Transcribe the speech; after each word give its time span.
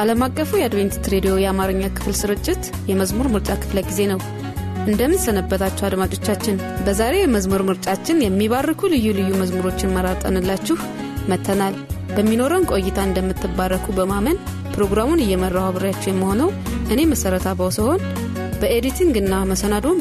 ዓለም 0.00 0.20
አቀፉ 0.26 0.50
የአድቬንቲስት 0.58 1.06
ሬዲዮ 1.12 1.32
የአማርኛ 1.40 1.82
ክፍል 1.96 2.14
ስርጭት 2.20 2.62
የመዝሙር 2.90 3.26
ምርጫ 3.32 3.56
ክፍለ 3.62 3.78
ጊዜ 3.88 4.00
ነው። 4.12 4.20
እንደምን 4.84 5.20
ሰነበታችሁ 5.24 5.84
አድማጮቻችን። 5.88 6.56
በዛሬው 6.86 7.22
የመዝሙር 7.22 7.62
ምርጫችን 7.68 8.22
የሚባርኩ 8.24 8.88
ልዩ 8.92 9.08
ልዩ 9.18 9.30
መዝሙሮችን 9.40 9.94
መራጠንላችሁ 9.96 10.76
መጥተናል። 11.30 11.74
በሚኖረን 12.14 12.68
ቆይታ 12.72 12.98
እንደምትባረኩ 13.08 13.86
በማመን 13.98 14.38
ፕሮግራሙን 14.74 15.22
እየመራው 15.24 15.66
አብሬያችሁ 15.68 16.08
የመሆነው 16.10 16.50
እኔ 16.92 17.00
መሠረት 17.12 17.46
አባው 17.50 17.70
ሲሆን 17.76 18.00
በኤዲቲንግና 18.62 19.34
መሰናዶውን 19.50 20.00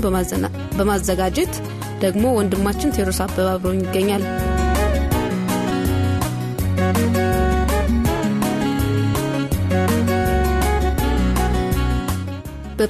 በማዘጋጀት 0.79 1.53
ደግሞ 2.01 2.25
ወንድማችን 2.37 2.93
ቴዎድሮስ 2.95 3.21
አበባ 3.25 3.47
አብሮኝ 3.55 3.81
ይገኛል። 3.85 4.23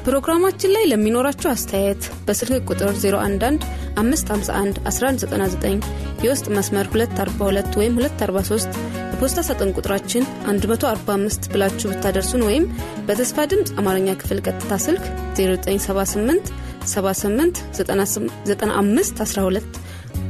በፕሮግራማችን 0.01 0.71
ላይ 0.75 0.83
ለሚኖራችሁ 0.89 1.47
አስተያየት 1.51 2.03
በስልክ 2.27 2.61
ቁጥር 2.69 2.89
011 2.99 3.65
551 3.97 4.77
1199 4.85 5.87
የውስጥ 6.23 6.47
መስመር 6.57 6.87
242 6.93 7.77
ወይም 7.79 7.93
243 7.99 8.79
የፖስታ 9.11 9.43
ሳጥን 9.47 9.73
ቁጥራችን 9.77 10.23
145 10.45 11.49
ብላችሁ 11.53 11.89
ብታደርሱን 11.91 12.43
ወይም 12.47 12.65
በተስፋ 13.07 13.47
ድምፅ 13.51 13.71
አማርኛ 13.81 14.15
ክፍል 14.21 14.39
ቀጥታ 14.45 14.73
ስልክ 14.85 15.03
0978 15.39 16.51
78 16.87 17.61
95 17.73 19.23
12 19.25 19.79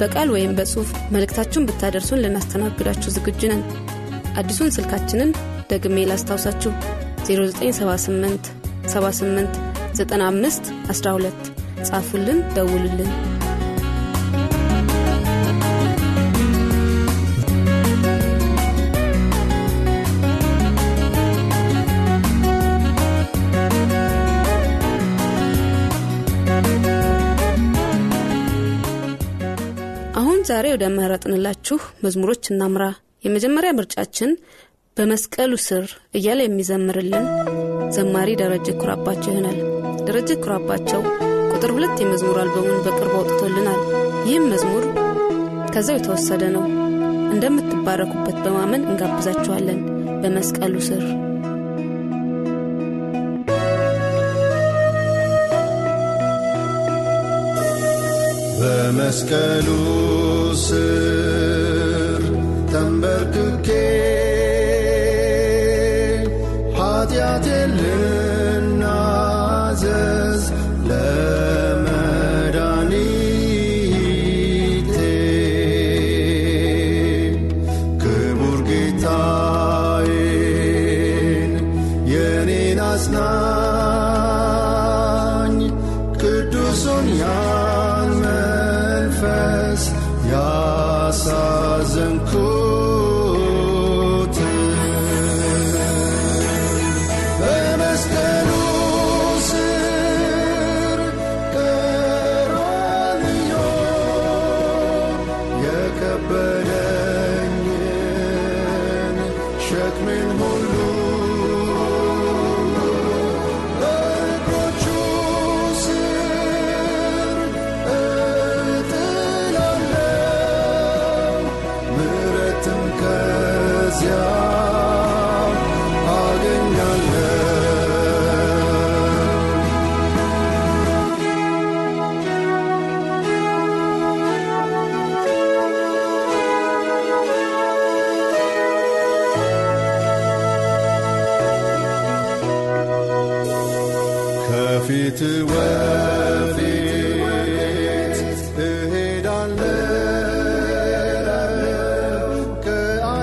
በቃል 0.02 0.30
ወይም 0.36 0.56
በጽሑፍ 0.60 0.92
መልእክታችሁን 1.16 1.68
ብታደርሱን 1.70 2.24
ልናስተናግዳችሁ 2.26 3.12
ዝግጁ 3.18 3.42
ነን። 3.52 3.64
አዲሱን 4.42 4.74
ስልካችንን 4.76 5.32
ደግሜ 5.72 6.08
ላስታውሳችሁ 6.12 6.72
0978 7.30 8.58
78 8.92 9.60
95 9.96 10.62
12 10.92 11.50
ጻፉልን፣ 11.84 12.40
ደውሉልን። 12.56 13.12
አሁን 30.20 30.40
ዛሬ 30.50 30.66
ወደ 30.72 30.86
መረጥንላችሁ 30.96 31.78
መዝሙሮች 32.04 32.44
እናምራ። 32.52 32.84
የመጀመሪያ 33.24 33.72
ምርጫችን 33.78 34.32
በመስቀሉ 35.00 35.52
ስር 35.66 35.86
እያለ 36.18 36.40
የሚዘምርልን 36.46 37.26
ዘማሪ 37.96 38.30
ደረጀ 38.42 38.68
ኩራባቸው 38.82 39.30
ይሆናል። 39.32 39.60
ደረጀ 40.08 40.32
ኩራባቸው 40.44 41.02
ቁጥር 41.52 41.72
ሁለት 41.76 41.96
የመዝሙር 42.02 42.38
አልበሙን 42.42 42.84
በቅርቡ 42.86 43.14
አውጥቶልናል። 43.20 43.80
ይህም 44.28 44.50
መዝሙር 44.52 44.86
ከዛው 45.74 45.98
የተወሰደ 45.98 46.44
ነው። 46.56 46.66
እንደምትባረኩበት 47.34 48.38
በማመን 48.46 48.86
እንጋብዛችኋለን። 48.90 49.80
በመስቀሉ 50.22 50.76
ስር 50.90 51.04
በመስቀሉ 58.60 59.68
ስር 60.64 62.24
ተንበርክኬ 62.72 63.68
deliver. 67.38 68.19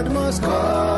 must 0.09 0.43
call. 0.43 0.96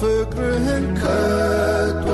ፍቅርህን 0.00 0.96
ከቶ 0.96 2.06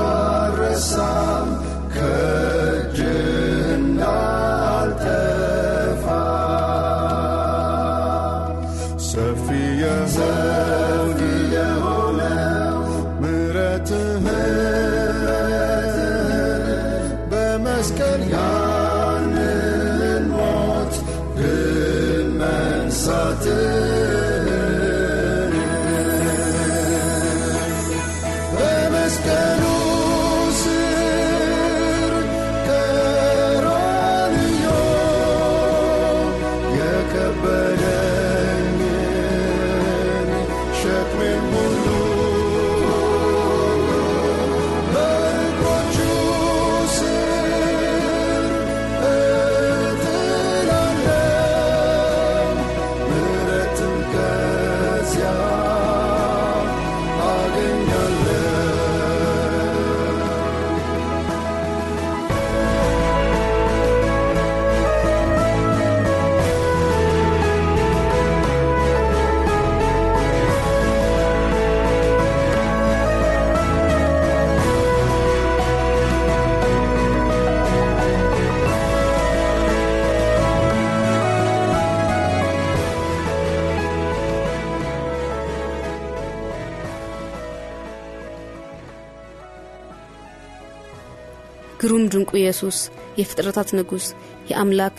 ድንቁ 92.15 92.31
ኢየሱስ 92.39 92.77
የፍጥረታት 93.19 93.69
ንጉሥ 93.77 94.07
የአምላክ 94.51 94.97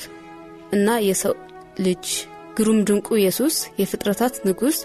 እና 0.72 0.96
የሰው 1.06 1.34
ልጅ። 1.80 2.06
ግሩም 2.56 2.78
ድንቁ 2.88 3.08
ኢየሱስ 3.20 3.56
የፍጥረታት 3.80 4.34
ንጉሥ 4.46 4.76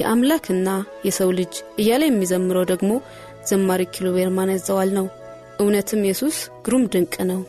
የአምላክና 0.00 0.68
የሰው 1.06 1.30
ልጅ 1.38 1.52
እያለ 1.78 2.02
የሚዘምረው 2.08 2.64
ደግሞ 2.70 2.90
ዘማሪ 3.48 3.82
ኪሎቤር 3.94 4.30
ማን 4.36 4.50
ነው። 4.94 5.06
እውነትም 5.60 6.04
ኢየሱስ 6.06 6.36
ግሩም 6.64 6.84
ድንቅ 6.92 7.14
ነው። 7.30 7.40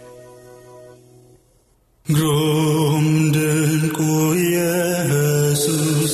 ግሩም 2.06 3.07
ድንቁ 3.35 3.97
ኢየሱስ 4.44 6.13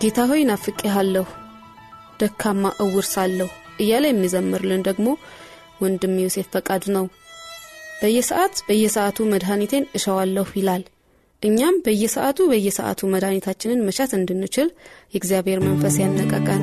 ጌታ 0.00 0.18
ሆይ 0.30 0.42
ናፍቄሃለሁ 0.48 1.24
ደካማ 2.20 2.70
እውር 2.80 3.06
ሳለሁ 3.12 3.48
እያለ 3.80 4.04
የሚዘምርልን 4.10 4.82
ደግሞ 4.82 5.08
ወንድም 5.82 6.14
ዮሴፍ 6.22 6.46
ፈቃዱ 6.54 6.84
ነው። 6.96 7.06
በየሰዓት 8.02 8.56
በየሰዓቱ 8.68 9.26
መድኃኒቴን 9.32 9.88
እሸዋለሁ 9.94 10.46
ይላል። 10.56 10.84
እኛም 11.42 11.82
በየሰዓቱ 11.86 12.48
በየሰዓቱ 12.50 13.10
መድኃኒታችንን 13.14 13.84
መሻት 13.88 14.14
እንድንችል 14.18 14.70
የእግዚአብሔር 15.14 15.60
መንፈስ 15.66 15.96
ያነቃቃል 16.00 16.62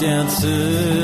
Tiền 0.00 0.30
xưa. 0.30 0.94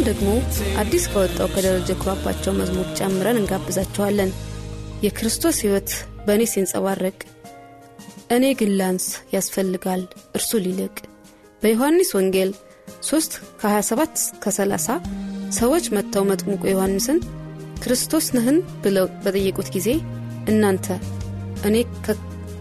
አሁን 0.00 0.10
ደግሞ 0.10 0.28
አዲስ 0.80 1.04
ከወጣው 1.12 1.48
ከደረጀ 1.54 1.94
ኩራባቸው 2.02 2.52
መዝሙር 2.58 2.86
ጨምረን 2.98 3.38
እንጋብዛችኋለን። 3.40 4.30
የክርስቶስ 5.02 5.56
ሕይወት 5.64 5.90
በእኔ 6.26 6.42
ሲንጸባረቅ 6.52 7.18
እኔ 8.36 8.44
ግን 8.60 8.70
ላንስ 8.78 9.06
ያስፈልጋል 9.34 10.02
እርሱ 10.38 10.60
ሊልቅ። 10.64 10.94
በዮሐንስ 11.62 12.12
ወንጌል 12.18 12.52
3 13.08 13.36
ከ27 13.62 14.22
ከ30 14.44 14.96
ሰዎች 15.58 15.88
መጥተው 15.96 16.24
መጥምቁ 16.30 16.62
ዮሐንስን 16.72 17.20
ክርስቶስ 17.82 18.28
ነህን 18.36 18.60
ብለው 18.82 19.08
በጠየቁት 19.20 19.68
ጊዜ 19.76 19.90
እናንተ 20.46 20.88
እኔ 21.64 21.76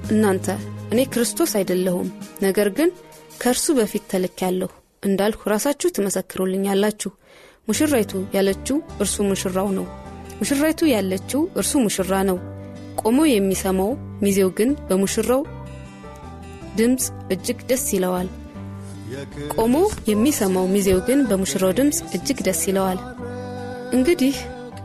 እናንተ 0.09 0.49
እኔ 0.91 0.99
ክርስቶስ 1.15 1.53
አይደለሁም 1.59 2.09
ነገር 2.41 2.69
ግን 2.79 2.91
ከእርሱ 3.39 3.77
በፊት 3.79 4.05
ተልክ 4.13 4.37
ያለሁ 4.45 4.71
እንዳልሁ 5.03 5.41
ራሳችሁ 5.51 5.89
ትመሰክሩልኛላችሁ 5.95 7.11
ሙሽራይቱ 7.69 8.11
ያለችው 8.35 8.77
እርሱ 9.03 9.15
ሙሽራው 9.29 9.69
ነው። 9.77 9.85
ሙሽራይቱ 10.39 10.81
ያለችው 10.91 11.41
እርሱ 11.59 11.71
ሙሽራ 11.85 12.13
ነው። 12.29 12.37
ቆሞ 13.01 13.19
የሚሰማው 13.29 13.91
ሚዜው 14.23 14.49
ግን 14.57 14.69
በሙሽራው 14.87 15.41
ድምፅ 16.79 17.03
እጅግ 17.33 17.59
ደስ 17.69 17.85
ይለዋል። 17.95 18.27
ቆሞ 19.55 19.75
የሚሰማው 20.09 20.65
ሚዜው 20.73 20.99
ግን 21.07 21.19
በሙሽራው 21.29 21.71
ድምፅ 21.79 21.99
እጅግ 22.17 22.39
ደስ 22.47 22.61
ይለዋል። 22.69 22.99
እንግዲህ 23.97 24.35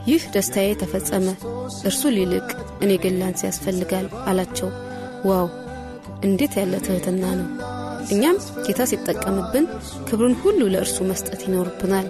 ይህ 0.06 0.22
ደስታዬ 0.34 0.68
ተፈጸመ። 0.80 1.26
እርሱ 1.88 2.02
ሊልቅ 2.16 2.48
እኔ 2.84 2.92
ግን 3.02 3.14
ላንስ 3.20 3.42
ያስፈልጋል 3.46 4.06
አላቸው። 4.30 4.70
ዋው! 5.28 5.46
እንዴት 6.24 6.54
ያለ 6.60 6.74
ትህትና 6.86 7.24
ነው! 7.38 7.48
እኛም 8.12 8.36
ጌታ 8.66 8.80
ሲጠቀምብን 8.90 9.66
ክብሩን 10.08 10.34
ሁሉ 10.42 10.60
ለእርሱ 10.74 10.96
መስጠት 11.10 11.40
ይኖርብናል 11.46 12.08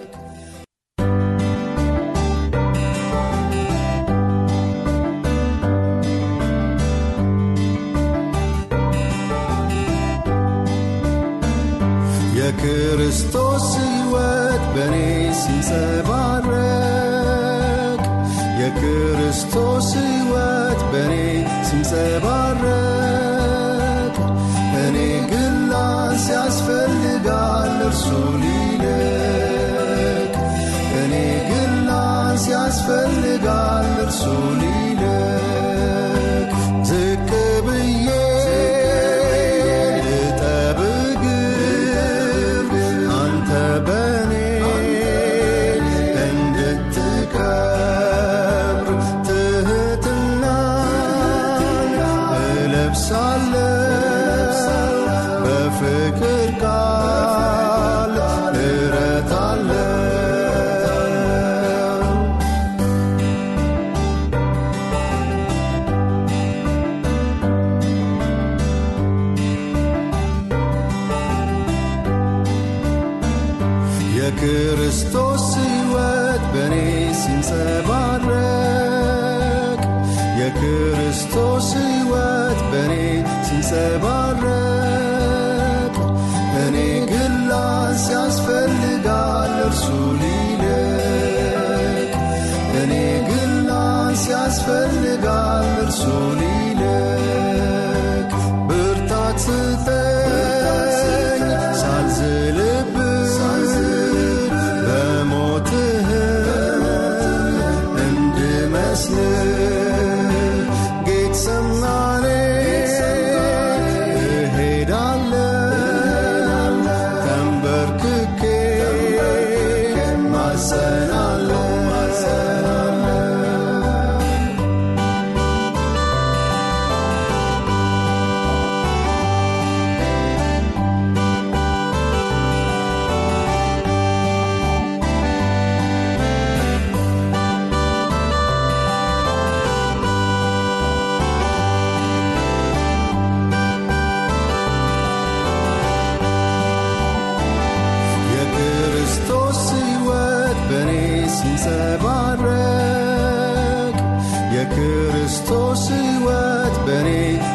የክርስቶስ 154.67 155.81
ሕይወት 155.95 156.75
በእኔ 156.85 157.09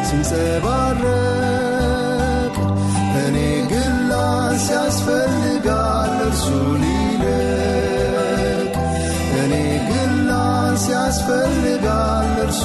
ሲንጸባረቅ 0.08 1.04
እኔ 3.22 3.36
ግን 3.70 3.94
ላንስ 4.10 4.66
ያስፈልጋል 4.76 6.12
እርሱ 6.26 6.46
ሊልቅ 6.82 8.74
እኔ 9.42 9.52
ግን 9.88 10.12
ላንስ 10.30 10.84
ያስፈልጋል 10.96 12.30
እርሱ 12.44 12.62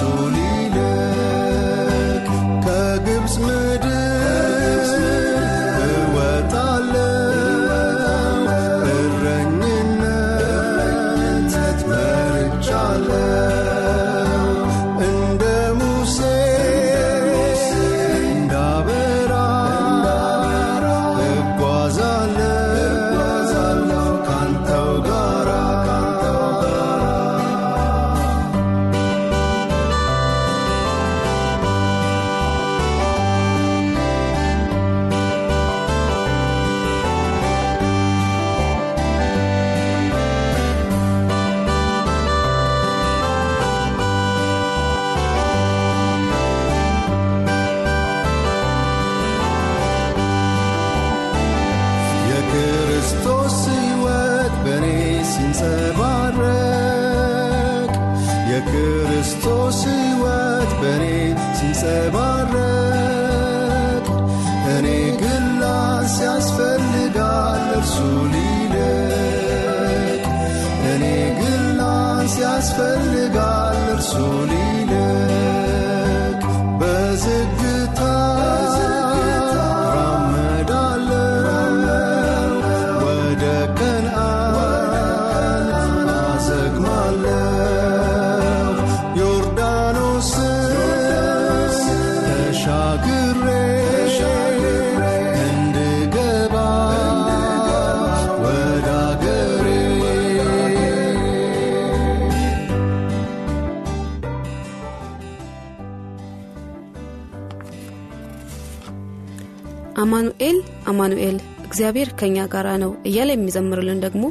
አማኑኤል 111.05 111.35
እግዚአብሔር 111.65 112.09
ከእኛ 112.19 112.37
ጋር 112.53 112.67
ነው 112.83 112.91
እያለ 113.07 113.29
የሚዘምርልን 113.33 113.99
ደግሞ 114.05 114.23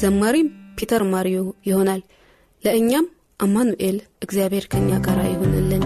ዘማሪም 0.00 0.48
ፒተር 0.78 1.02
ማሪዮ 1.12 1.38
ይሆናል። 1.68 2.00
ለእኛም 2.62 3.06
አማኑኤል 3.40 3.96
እግዚአብሔር 4.26 4.66
ከእኛ 4.72 4.98
ጋር 5.06 5.20
ይሁንልን። 5.26 5.84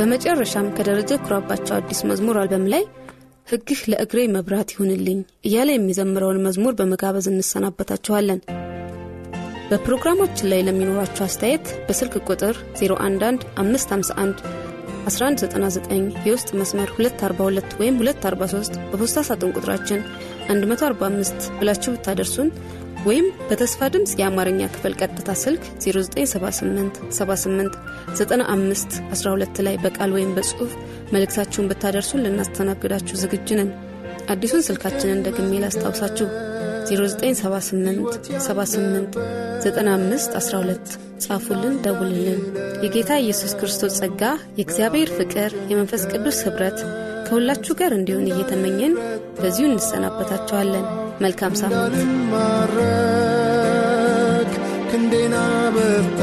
በመጨረሻም 0.00 0.68
ከደረጀ 0.76 1.12
ኩራባቸው 1.24 1.74
አዲስ 1.76 1.98
መዝሙር 2.10 2.36
አልበም 2.40 2.62
ላይ 2.72 2.82
ሕግህ 3.48 3.80
ለእግሬ 3.90 4.20
መብራት 4.34 4.70
ይሁንልኝ 4.74 5.18
እያለ 5.48 5.68
የሚዘምረውን 5.74 6.38
መዝሙር 6.44 6.74
በመጋበዝ 6.78 7.26
እንሰናበታችኋለን። 7.30 8.40
በፕሮግራማችን 9.70 10.48
ላይ 10.52 10.60
ለሚኖራችሁ 10.66 11.22
አስተያየት 11.26 11.66
በስልክ 11.86 12.14
ቁጥር 12.28 12.54
011 12.80 13.44
551 13.60 14.40
1199 15.06 16.24
የውስጥ 16.28 16.50
መስመር 16.60 16.90
242 16.98 17.76
ወይም 17.80 17.98
243 18.02 18.80
በፖስታ 18.90 19.26
ሳጥን 19.28 19.54
ቁጥራችን 19.58 20.00
145 20.48 21.50
ብላችሁ 21.60 21.92
ብታደርሱን 21.96 22.48
ወይም 23.06 23.26
በተስፋ 23.48 23.88
ድምፅ 23.92 24.10
የአማርኛ 24.18 24.62
ክፍል 24.72 24.94
ቀጥታ 25.00 25.30
ስልክ 25.42 25.62
0978 25.84 26.98
78 27.16 27.76
95 28.18 28.96
12 29.14 29.60
ላይ 29.66 29.76
በቃል 29.84 30.10
ወይም 30.16 30.34
በጽሑፍ 30.36 30.72
መልእክታችሁን 31.14 31.68
ብታደርሱን 31.70 32.24
ልናስተናግዳችሁ 32.24 33.16
ዝግጁ 33.22 33.48
ነን። 33.60 33.70
አዲሱን 34.32 34.66
ስልካችንን 34.66 35.24
ደግሜ 35.28 35.52
ላስታውሳችሁ 35.62 36.28
0978 36.90 38.18
78 38.40 39.18
95 39.64 40.38
12 40.40 40.94
ጻፉልን፣ 41.24 41.74
ደውልልን። 41.84 42.40
የጌታ 42.84 43.10
ኢየሱስ 43.24 43.52
ክርስቶስ 43.58 43.98
ጸጋ፣ 44.00 44.22
የእግዚአብሔር 44.58 45.10
ፍቅር፣ 45.18 45.52
የመንፈስ 45.70 46.04
ቅዱስ 46.12 46.40
ኅብረት 46.46 46.78
ከሁላችሁ 47.26 47.74
ጋር 47.80 47.94
እንዲሆን 47.96 48.30
እየተመኘን 48.30 48.94
በዚሁ 49.40 49.66
እንሰናበታችኋለን። 49.70 50.86
መልካም 51.20 51.54
ሳምንት። 51.60 51.94
ክንዴና 54.90 55.34
በርታ 55.74 56.20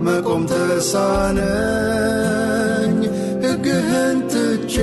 መቆም 0.07 0.43
ተሳነኝ 0.51 1.45
ሕግህን 3.45 4.19
ትቼ 4.33 4.75